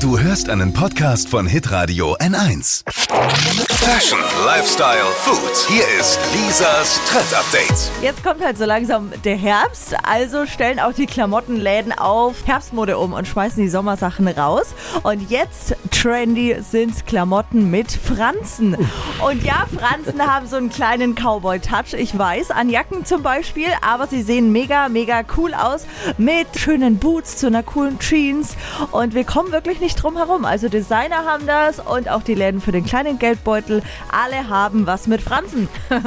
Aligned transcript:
Du 0.00 0.16
hörst 0.16 0.48
einen 0.48 0.72
Podcast 0.72 1.28
von 1.28 1.48
Hitradio 1.48 2.14
N1. 2.18 2.84
Fashion, 3.88 4.18
Lifestyle, 4.44 5.06
Food. 5.16 5.66
Hier 5.66 5.82
ist 5.98 6.20
Lisas 6.34 7.00
Trend 7.08 7.34
Update. 7.34 7.90
Jetzt 8.02 8.22
kommt 8.22 8.44
halt 8.44 8.58
so 8.58 8.66
langsam 8.66 9.10
der 9.24 9.36
Herbst, 9.36 9.96
also 10.02 10.44
stellen 10.46 10.78
auch 10.78 10.92
die 10.92 11.06
Klamottenläden 11.06 11.92
auf 11.92 12.46
Herbstmode 12.46 12.98
um 12.98 13.14
und 13.14 13.26
schmeißen 13.26 13.62
die 13.62 13.70
Sommersachen 13.70 14.28
raus. 14.28 14.74
Und 15.04 15.30
jetzt 15.30 15.74
trendy 15.90 16.56
sind 16.60 17.06
Klamotten 17.06 17.70
mit 17.70 17.90
Franzen. 17.90 18.76
Und 19.24 19.42
ja, 19.42 19.66
Franzen 19.74 20.20
haben 20.20 20.46
so 20.46 20.56
einen 20.56 20.68
kleinen 20.68 21.14
Cowboy-Touch, 21.14 21.94
ich 21.94 22.16
weiß, 22.16 22.50
an 22.50 22.68
Jacken 22.68 23.06
zum 23.06 23.22
Beispiel, 23.22 23.68
aber 23.80 24.06
sie 24.06 24.22
sehen 24.22 24.52
mega, 24.52 24.90
mega 24.90 25.22
cool 25.36 25.54
aus 25.54 25.86
mit 26.18 26.46
schönen 26.56 26.98
Boots 26.98 27.38
zu 27.38 27.46
einer 27.46 27.62
coolen 27.62 27.98
Jeans. 27.98 28.54
Und 28.90 29.14
wir 29.14 29.24
kommen 29.24 29.50
wirklich 29.50 29.80
nicht 29.80 29.87
drum 29.94 30.16
herum. 30.16 30.44
Also 30.44 30.68
Designer 30.68 31.24
haben 31.24 31.46
das 31.46 31.78
und 31.80 32.08
auch 32.08 32.22
die 32.22 32.34
Läden 32.34 32.60
für 32.60 32.72
den 32.72 32.84
kleinen 32.84 33.18
Geldbeutel. 33.18 33.82
Alle 34.10 34.48
haben 34.48 34.86
was 34.86 35.06
mit 35.06 35.20
Franzen. 35.20 35.68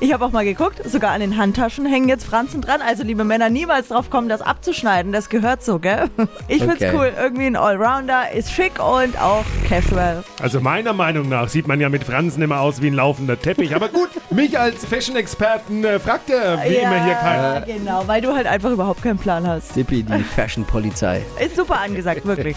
ich 0.00 0.12
habe 0.12 0.24
auch 0.24 0.30
mal 0.32 0.44
geguckt, 0.44 0.80
sogar 0.88 1.12
an 1.12 1.20
den 1.20 1.36
Handtaschen 1.36 1.86
hängen 1.86 2.08
jetzt 2.08 2.24
Franzen 2.24 2.60
dran. 2.60 2.80
Also 2.80 3.02
liebe 3.02 3.24
Männer, 3.24 3.48
niemals 3.50 3.88
drauf 3.88 4.10
kommen, 4.10 4.28
das 4.28 4.40
abzuschneiden. 4.42 5.12
Das 5.12 5.28
gehört 5.28 5.62
so, 5.64 5.78
gell? 5.78 6.08
Ich 6.48 6.58
find's 6.62 6.76
Okay. 6.76 6.92
cool. 6.94 7.12
Irgendwie 7.18 7.46
ein 7.46 7.56
Allrounder, 7.56 8.30
ist 8.32 8.52
schick 8.52 8.78
und 8.78 9.18
auch 9.20 9.44
casual. 9.68 10.22
Also 10.42 10.60
meiner 10.60 10.92
Meinung 10.92 11.28
nach 11.28 11.48
sieht 11.48 11.66
man 11.66 11.80
ja 11.80 11.88
mit 11.88 12.04
Fransen 12.04 12.42
immer 12.42 12.60
aus 12.60 12.82
wie 12.82 12.88
ein 12.88 12.94
laufender 12.94 13.40
Teppich. 13.40 13.74
Aber 13.74 13.88
gut, 13.88 14.08
mich 14.30 14.58
als 14.58 14.84
Fashion-Experten 14.84 15.84
äh, 15.84 15.98
fragt 15.98 16.28
er 16.30 16.62
wie 16.64 16.74
immer 16.74 17.04
hier 17.04 17.14
keiner. 17.14 17.60
genau, 17.62 18.02
weil 18.06 18.20
du 18.20 18.34
halt 18.34 18.46
einfach 18.46 18.70
überhaupt 18.70 19.02
keinen 19.02 19.18
Plan 19.18 19.46
hast. 19.46 19.74
Dippi, 19.74 20.02
die 20.02 20.22
Fashion-Polizei. 20.22 21.22
Ist 21.40 21.56
super 21.56 21.80
angesagt, 21.80 22.24
wirklich. 22.26 22.56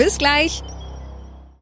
Bis 0.00 0.16
gleich. 0.16 0.62